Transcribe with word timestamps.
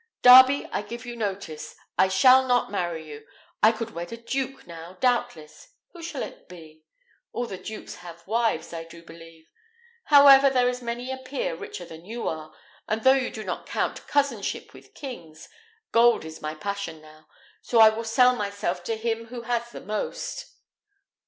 Darby, 0.23 0.67
I 0.71 0.81
give 0.81 1.05
you 1.05 1.15
notice: 1.15 1.75
I 1.95 2.07
shall 2.07 2.47
not 2.47 2.71
marry 2.71 3.07
you. 3.07 3.27
I 3.61 3.71
could 3.71 3.91
wed 3.91 4.11
a 4.11 4.17
duke 4.17 4.65
now, 4.65 4.97
doubtless: 4.99 5.73
who 5.93 6.01
shall 6.01 6.23
it 6.23 6.49
be? 6.49 6.85
All 7.33 7.45
the 7.45 7.59
dukes 7.59 7.97
have 7.97 8.25
wives, 8.25 8.73
I 8.73 8.83
do 8.83 9.03
believe. 9.03 9.45
However, 10.05 10.49
there 10.49 10.67
is 10.67 10.81
many 10.81 11.11
a 11.11 11.17
peer 11.17 11.55
richer 11.55 11.85
than 11.85 12.03
you 12.03 12.27
are, 12.27 12.51
and 12.87 13.03
though 13.03 13.13
you 13.13 13.29
do 13.29 13.43
not 13.43 13.67
count 13.67 14.07
cousinship 14.07 14.73
with 14.73 14.95
kings, 14.95 15.47
gold 15.91 16.25
is 16.25 16.41
my 16.41 16.55
passion 16.55 16.99
now; 16.99 17.27
so 17.61 17.79
I 17.79 17.89
will 17.89 18.03
sell 18.03 18.35
myself 18.35 18.83
to 18.85 18.97
him 18.97 19.25
who 19.25 19.43
has 19.43 19.69
the 19.69 19.81
most." 19.81 20.51